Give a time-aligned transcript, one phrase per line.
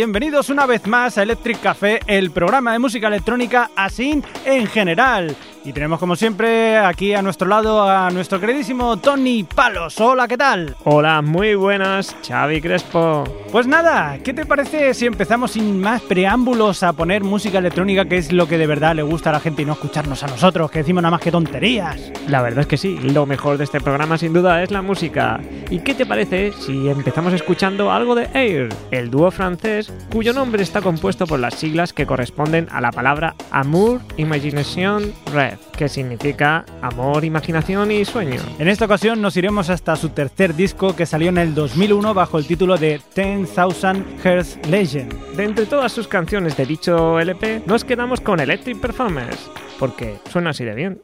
[0.00, 5.36] Bienvenidos una vez más a Electric Café, el programa de música electrónica así en general.
[5.70, 10.00] Y tenemos como siempre aquí a nuestro lado a nuestro queridísimo Tony Palos.
[10.00, 10.74] Hola, ¿qué tal?
[10.82, 13.22] Hola, muy buenas, Xavi Crespo.
[13.52, 18.16] Pues nada, ¿qué te parece si empezamos sin más preámbulos a poner música electrónica, que
[18.16, 20.72] es lo que de verdad le gusta a la gente y no escucharnos a nosotros,
[20.72, 22.10] que decimos nada más que tonterías?
[22.26, 25.38] La verdad es que sí, lo mejor de este programa sin duda es la música.
[25.70, 30.64] ¿Y qué te parece si empezamos escuchando algo de Air, el dúo francés cuyo nombre
[30.64, 35.59] está compuesto por las siglas que corresponden a la palabra Amour, Imagination, Red?
[35.76, 38.40] Que significa amor, imaginación y sueño.
[38.58, 42.38] En esta ocasión nos iremos hasta su tercer disco que salió en el 2001 bajo
[42.38, 45.12] el título de 10,000 Hertz Legend.
[45.36, 50.50] De entre todas sus canciones de dicho LP, nos quedamos con Electric Performance, porque suena
[50.50, 51.00] así de bien.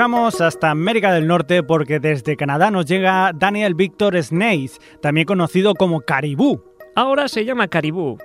[0.00, 6.00] Hasta América del Norte porque desde Canadá nos llega Daniel Victor Snaith, también conocido como
[6.00, 6.64] Caribú.
[6.96, 8.16] Ahora se llama Caribú,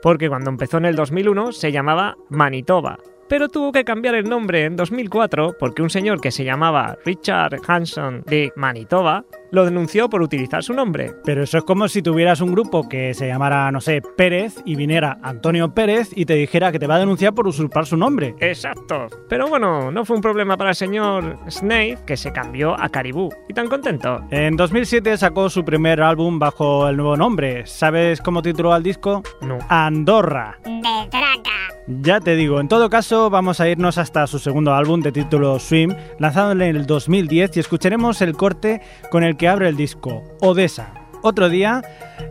[0.00, 4.64] porque cuando empezó en el 2001 se llamaba Manitoba, pero tuvo que cambiar el nombre
[4.64, 10.20] en 2004 porque un señor que se llamaba Richard Hanson de Manitoba lo denunció por
[10.20, 11.12] utilizar su nombre.
[11.24, 14.74] Pero eso es como si tuvieras un grupo que se llamara, no sé, Pérez y
[14.74, 18.34] viniera Antonio Pérez y te dijera que te va a denunciar por usurpar su nombre.
[18.40, 19.06] Exacto.
[19.28, 23.30] Pero bueno, no fue un problema para el señor Snaith que se cambió a Caribú.
[23.48, 24.20] Y tan contento.
[24.30, 27.66] En 2007 sacó su primer álbum bajo el nuevo nombre.
[27.66, 29.22] ¿Sabes cómo tituló al disco?
[29.40, 29.58] No.
[29.68, 30.58] Andorra.
[30.64, 31.64] De traca.
[31.86, 35.58] Ya te digo, en todo caso vamos a irnos hasta su segundo álbum de título
[35.58, 38.80] Swim, lanzado en el 2010 y escucharemos el corte
[39.10, 40.92] con el que abre el disco, Odessa.
[41.22, 41.82] Otro día,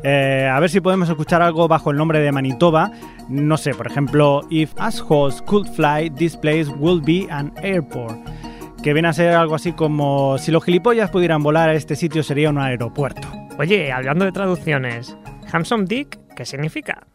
[0.03, 2.91] eh, a ver si podemos escuchar algo bajo el nombre de Manitoba.
[3.27, 8.17] No sé, por ejemplo, If Assholes Could Fly, This Place Will Be an Airport.
[8.83, 12.21] Que viene a ser algo así como si los gilipollas pudieran volar a este sitio
[12.21, 13.27] sería un aeropuerto.
[13.57, 15.17] Oye, hablando de traducciones,
[15.51, 17.07] Handsome Dick, ¿qué significa?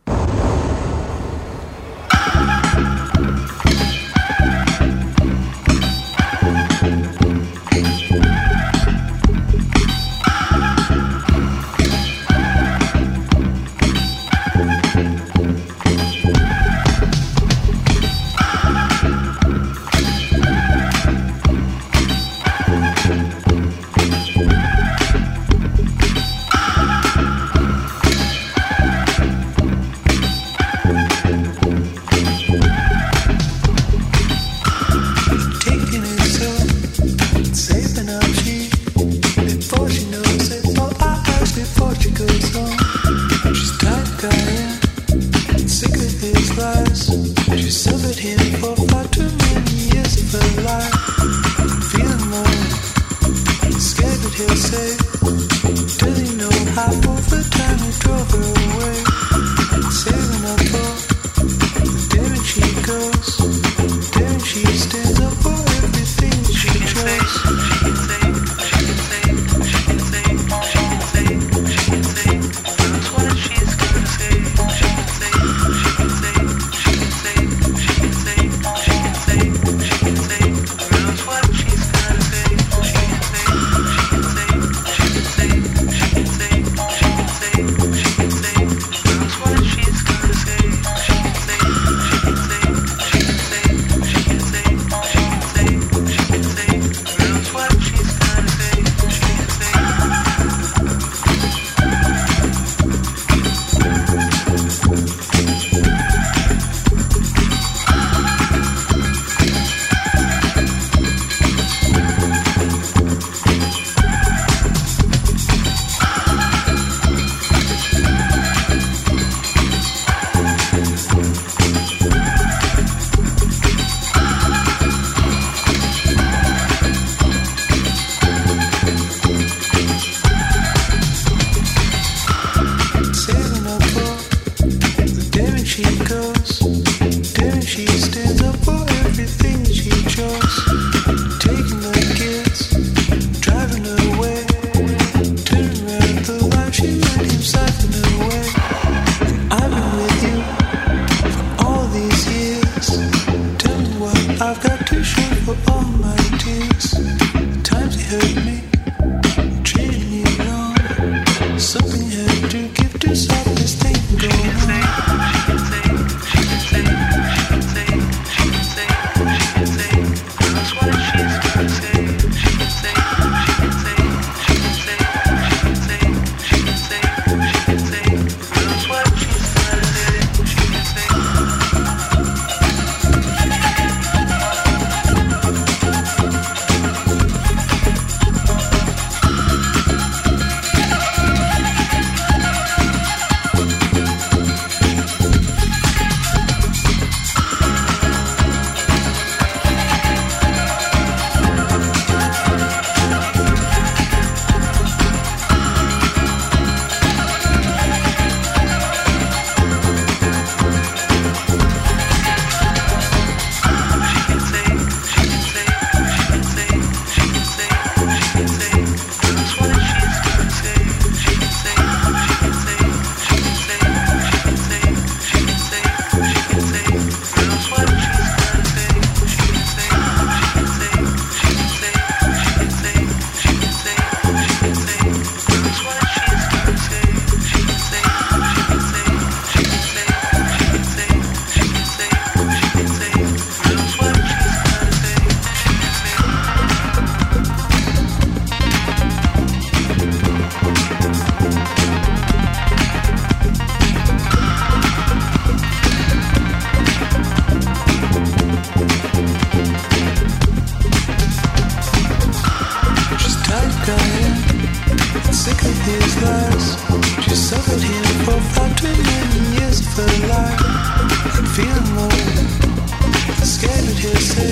[273.58, 274.47] scared at his head.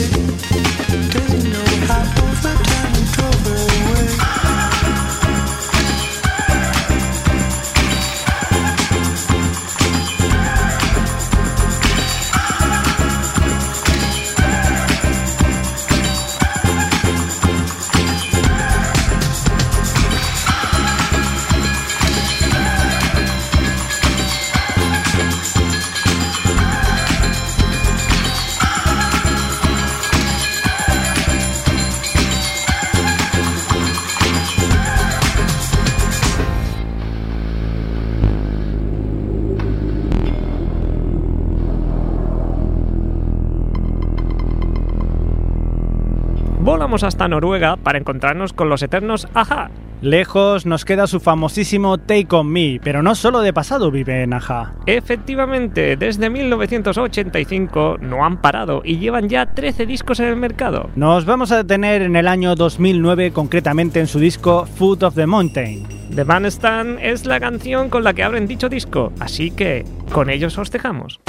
[47.03, 49.71] Hasta Noruega para encontrarnos con los eternos Aja.
[50.03, 54.35] Lejos nos queda su famosísimo Take On Me, pero no solo de pasado vive en
[54.35, 54.75] Aja.
[54.85, 60.91] Efectivamente, desde 1985 no han parado y llevan ya 13 discos en el mercado.
[60.97, 65.27] Nos vamos a detener en el año 2009, concretamente en su disco Foot of the
[65.27, 65.87] Mountain.
[66.15, 70.59] The Bandstand es la canción con la que abren dicho disco, así que con ellos
[70.59, 71.21] os dejamos.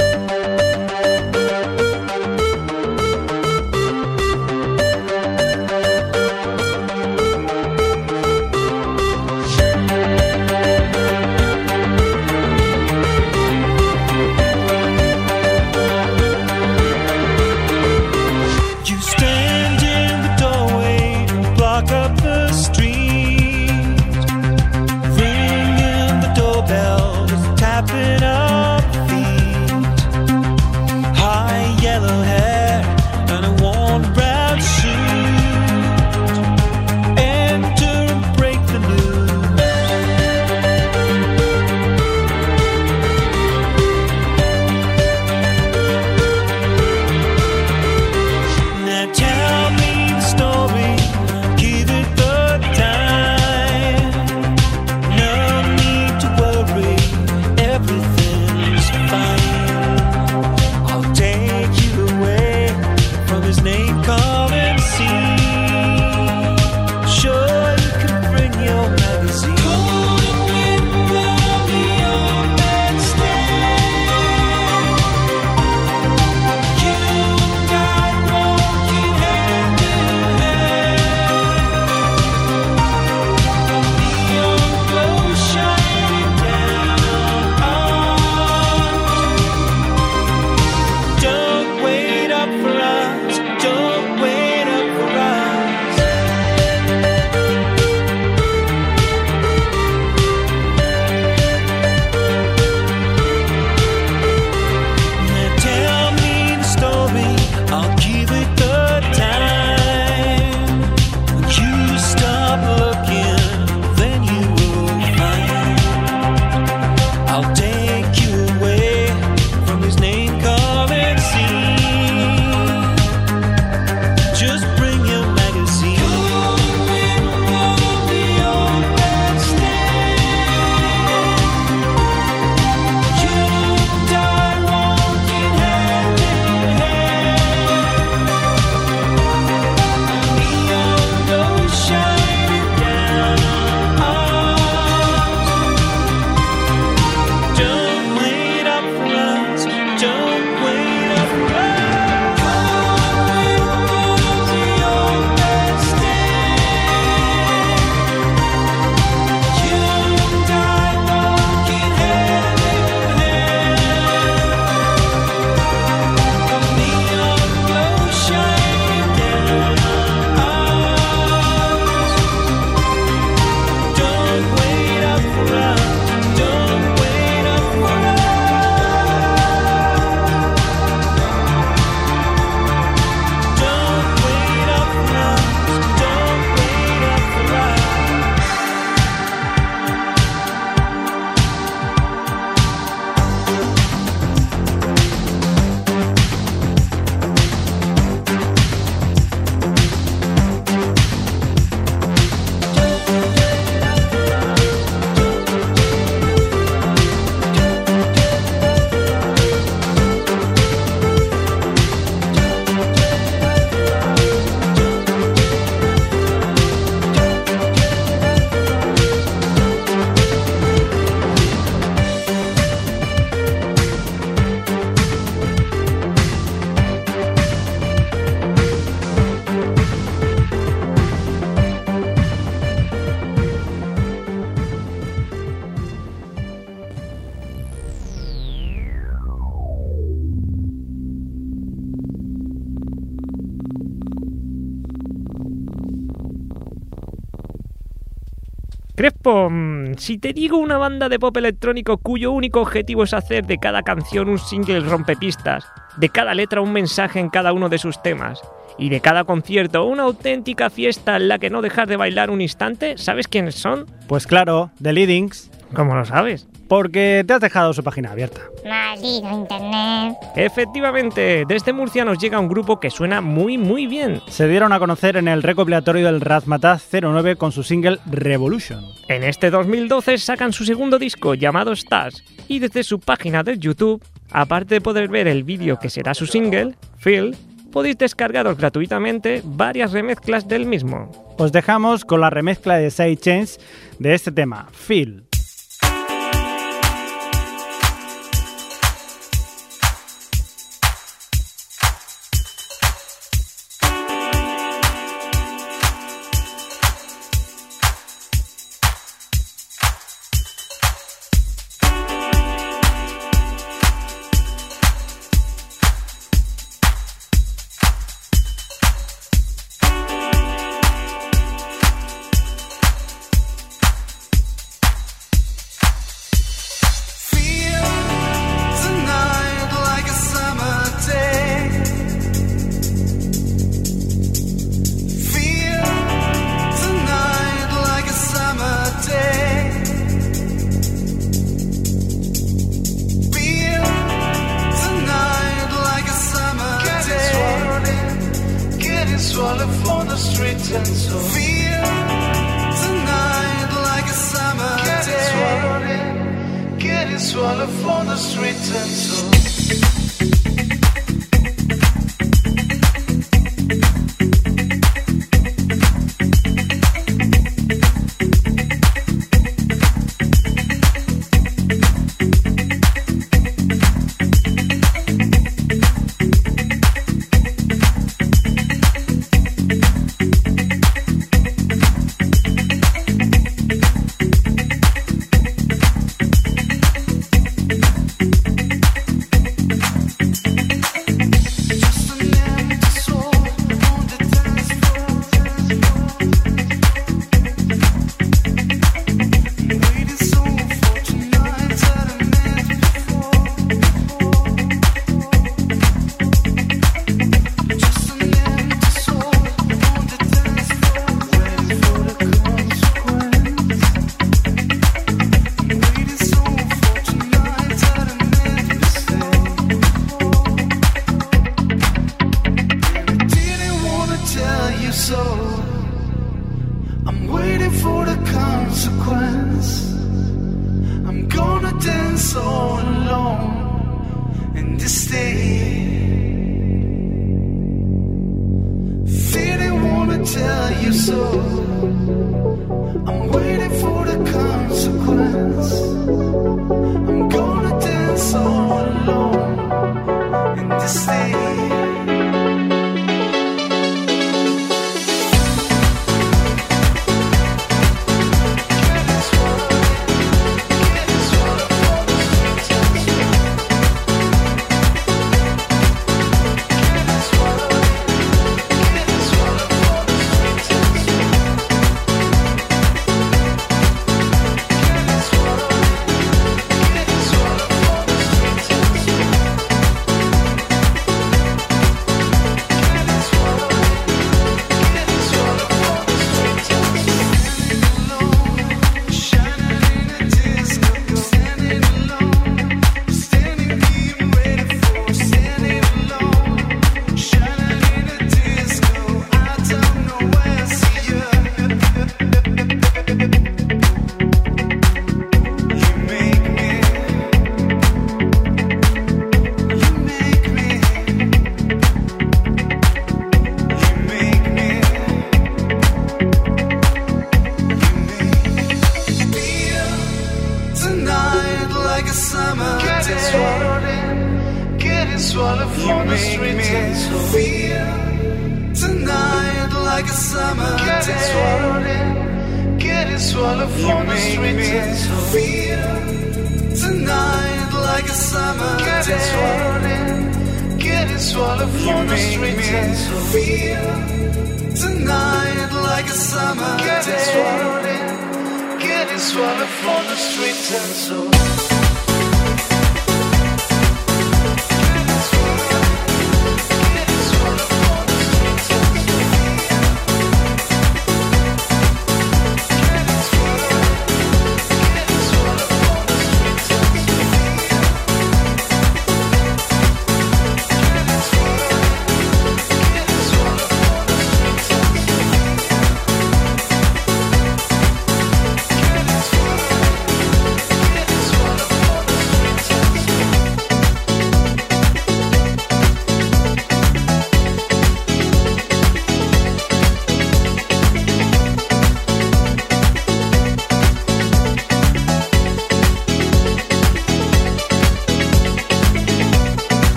[249.50, 253.57] Mm, si te digo una banda de pop electrónico cuyo único objetivo es hacer de
[253.57, 255.65] cada canción un single rompepistas,
[255.97, 258.41] de cada letra un mensaje en cada uno de sus temas,
[258.77, 262.41] y de cada concierto una auténtica fiesta en la que no dejar de bailar un
[262.41, 263.85] instante, ¿sabes quiénes son?
[264.07, 265.51] Pues claro, The Leadings.
[265.73, 266.47] ¿Cómo lo sabes?
[266.68, 268.42] Porque te has dejado su página abierta.
[268.66, 270.18] Maldito internet.
[270.36, 274.22] Efectivamente, desde Murcia nos llega un grupo que suena muy muy bien.
[274.27, 278.84] Se dieron a conocer en el recopilatorio del Razmataz 09 con su single Revolution.
[279.08, 284.03] En este 2012 sacan su segundo disco llamado Stars y desde su página de YouTube,
[284.32, 287.36] aparte de poder ver el vídeo que será su single, Feel,
[287.72, 291.12] podéis descargaros gratuitamente varias remezclas del mismo.
[291.38, 293.60] Os dejamos con la remezcla de Side Chains
[294.00, 295.08] de este tema, Feel.
[295.12, 295.26] Feel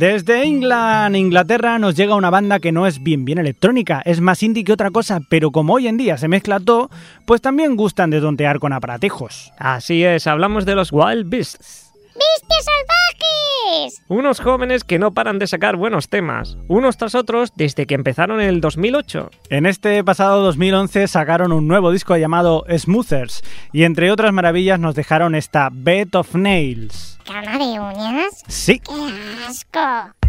[0.00, 4.42] Desde England, Inglaterra, nos llega una banda que no es bien bien electrónica, es más
[4.42, 6.88] indie que otra cosa, pero como hoy en día se mezcla todo,
[7.26, 9.52] pues también gustan de tontear con aparatejos.
[9.58, 11.89] Así es, hablamos de los Wild Beasts.
[12.20, 14.02] ¡Bestias salvajes!
[14.08, 18.40] Unos jóvenes que no paran de sacar buenos temas, unos tras otros desde que empezaron
[18.40, 19.30] en el 2008.
[19.48, 24.94] En este pasado 2011 sacaron un nuevo disco llamado Smoothers y entre otras maravillas nos
[24.94, 27.18] dejaron esta Bed of Nails.
[27.24, 28.44] ¿Cama de uñas?
[28.48, 28.92] Sí, ¡Qué
[29.48, 30.19] asco!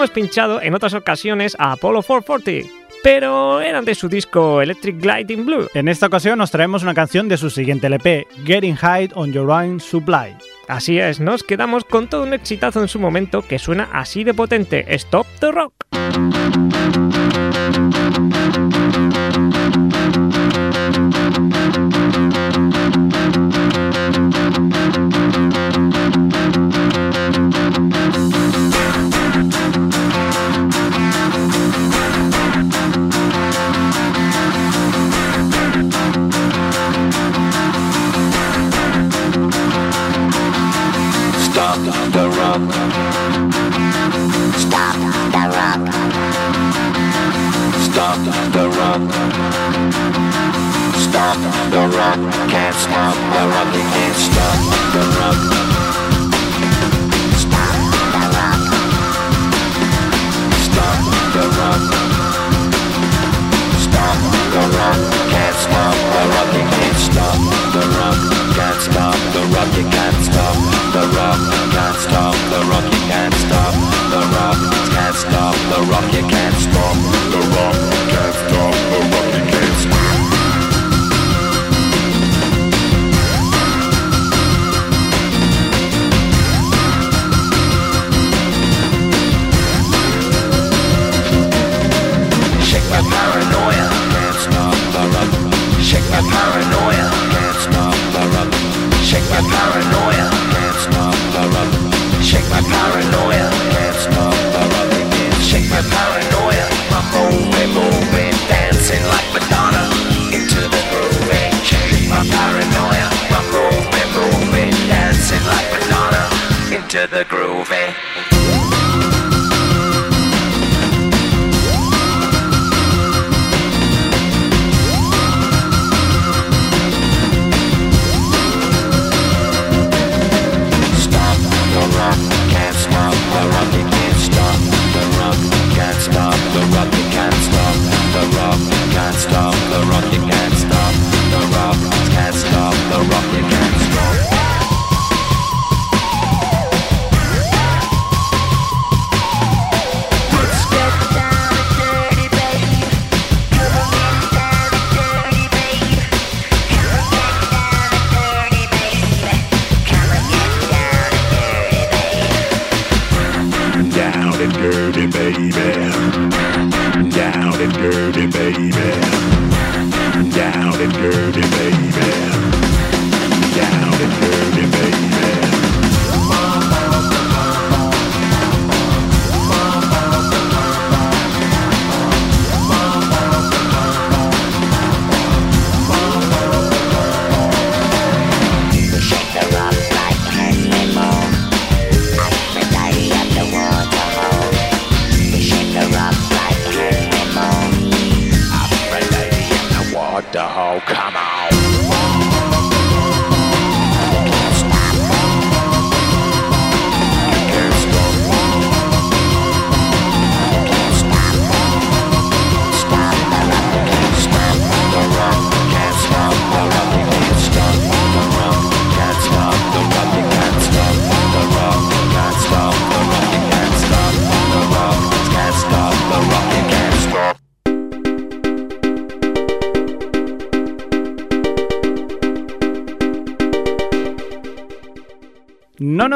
[0.00, 5.30] hemos pinchado en otras ocasiones a Apollo 440 pero eran de su disco Electric Light
[5.30, 5.68] in Blue.
[5.72, 9.50] En esta ocasión nos traemos una canción de su siguiente LP, Getting High on Your
[9.50, 10.36] Own Supply.
[10.68, 14.34] Así es, nos quedamos con todo un exitazo en su momento que suena así de
[14.34, 16.69] potente, Stop the Rock.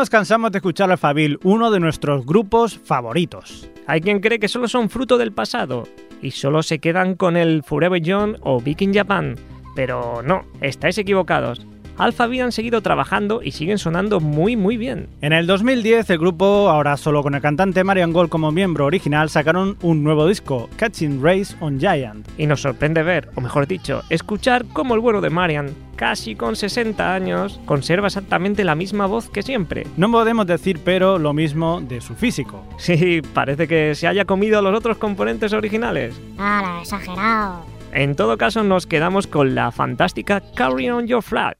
[0.05, 3.71] nos cansamos de escuchar a Fabil, uno de nuestros grupos favoritos.
[3.87, 5.85] Hay quien cree que solo son fruto del pasado
[6.21, 9.37] y solo se quedan con el Forever Young o Viking Japan,
[9.75, 11.67] pero no, estáis equivocados.
[11.99, 15.09] Alphaville han seguido trabajando y siguen sonando muy muy bien.
[15.21, 19.31] En el 2010 el grupo, ahora solo con el cantante Marian Gold como miembro original,
[19.31, 22.29] sacaron un nuevo disco, Catching Race on Giant.
[22.39, 26.57] Y nos sorprende ver, o mejor dicho, escuchar cómo el bueno de Marian, casi con
[26.57, 29.87] 60 años, conserva exactamente la misma voz que siempre.
[29.97, 32.65] No podemos decir pero lo mismo de su físico.
[32.79, 36.21] Sí, parece que se haya comido a los otros componentes originales.
[36.39, 37.65] ¡Hala, exagerado!
[37.93, 41.57] En todo caso, nos quedamos con la fantástica Carry on Your Flag.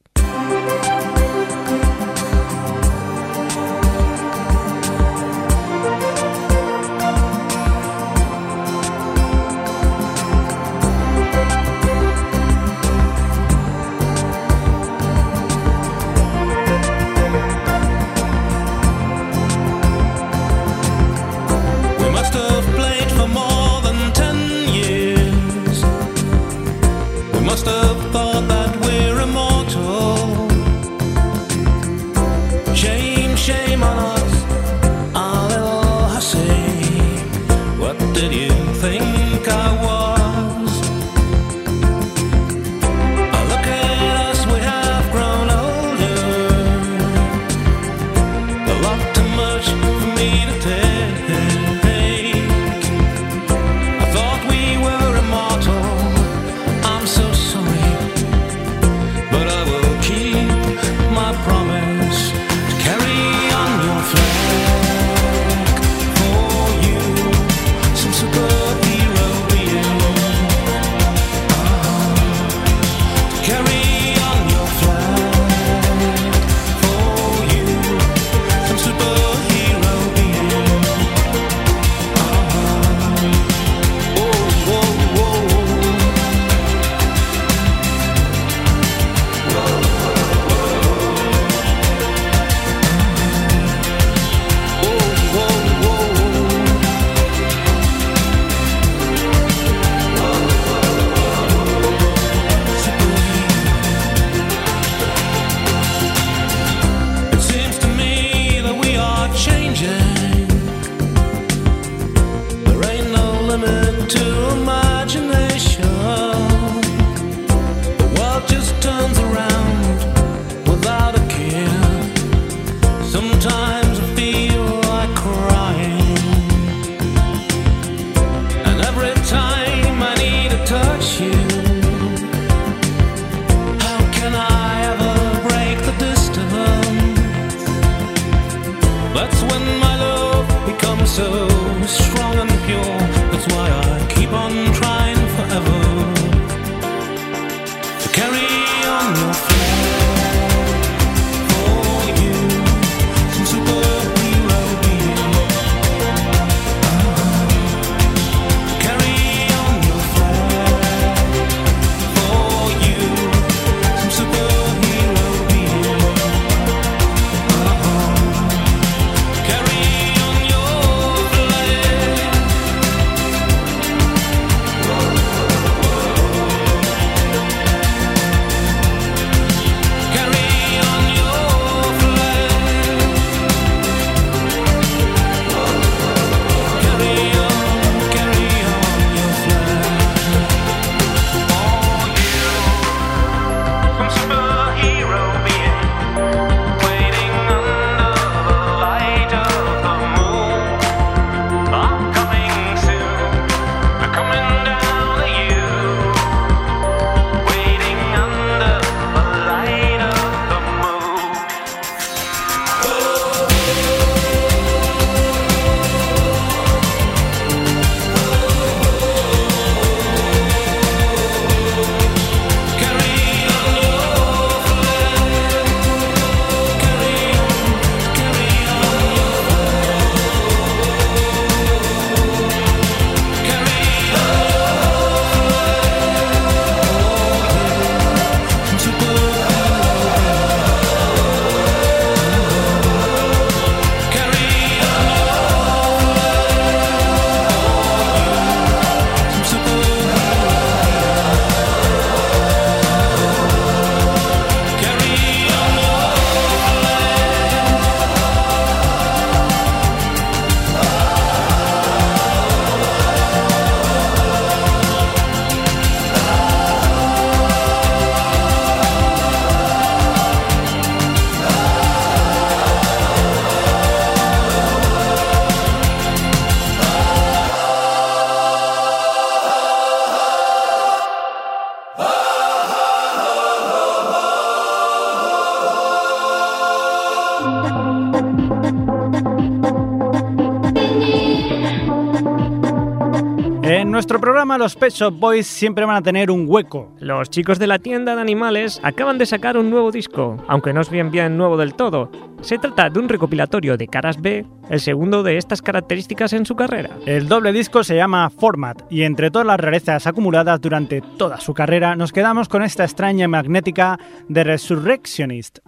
[294.15, 296.95] Nuestro programa los Pet Shop Boys siempre van a tener un hueco.
[296.99, 300.79] Los chicos de la tienda de animales acaban de sacar un nuevo disco, aunque no
[300.79, 302.09] es bien bien nuevo del todo.
[302.39, 306.55] Se trata de un recopilatorio de caras B, el segundo de estas características en su
[306.55, 306.91] carrera.
[307.05, 311.53] El doble disco se llama Format y entre todas las rarezas acumuladas durante toda su
[311.53, 313.99] carrera nos quedamos con esta extraña magnética
[314.29, 315.59] de Resurrectionist.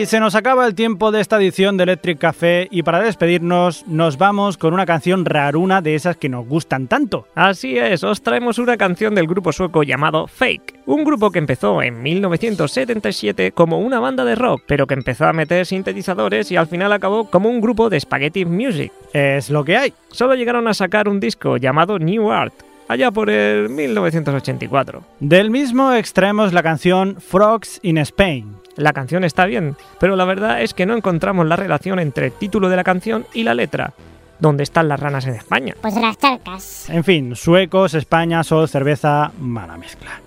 [0.00, 3.86] Y se nos acaba el tiempo de esta edición de Electric Café y para despedirnos
[3.86, 7.26] nos vamos con una canción raruna de esas que nos gustan tanto.
[7.34, 11.82] Así es, os traemos una canción del grupo sueco llamado Fake, un grupo que empezó
[11.82, 16.66] en 1977 como una banda de rock, pero que empezó a meter sintetizadores y al
[16.66, 18.90] final acabó como un grupo de spaghetti music.
[19.12, 19.92] Es lo que hay.
[20.12, 22.54] Solo llegaron a sacar un disco llamado New Art,
[22.88, 25.02] allá por el 1984.
[25.20, 28.59] Del mismo extraemos la canción Frogs in Spain.
[28.76, 32.32] La canción está bien, pero la verdad es que no encontramos la relación entre el
[32.32, 33.92] título de la canción y la letra.
[34.38, 35.74] ¿Dónde están las ranas en España?
[35.80, 36.88] Pues las charcas.
[36.88, 40.20] En fin, suecos, España, sol, cerveza, mala mezcla.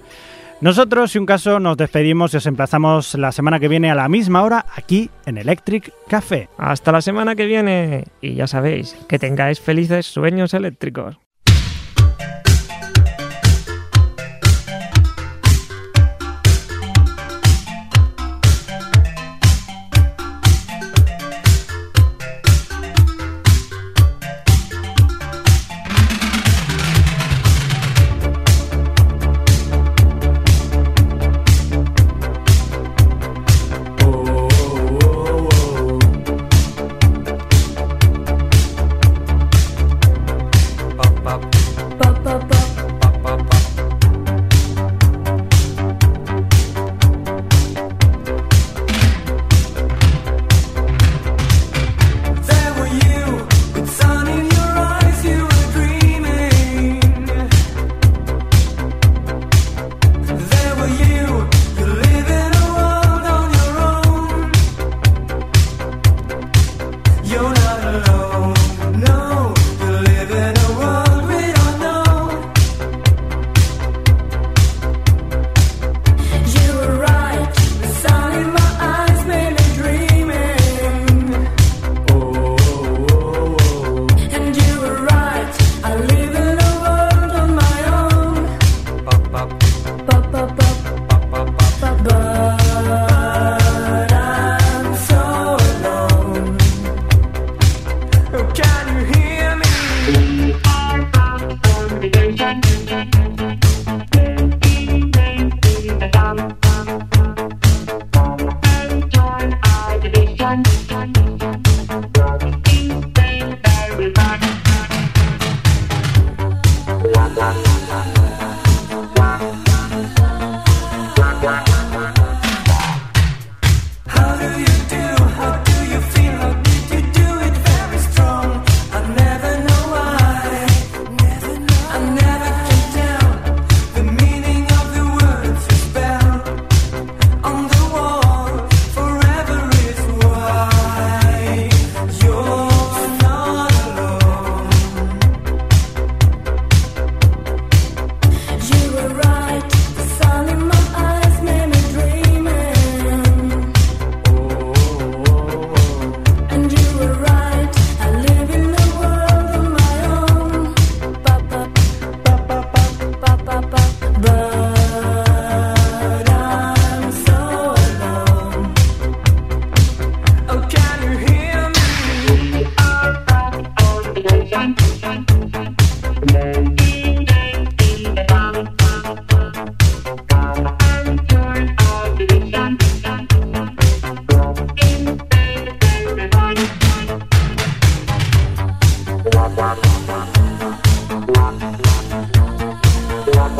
[0.61, 4.07] Nosotros, si un caso, nos despedimos y os emplazamos la semana que viene a la
[4.07, 6.47] misma hora aquí en Electric Café.
[6.57, 8.05] Hasta la semana que viene.
[8.21, 11.17] Y ya sabéis, que tengáis felices sueños eléctricos.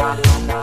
[0.06, 0.63] Thank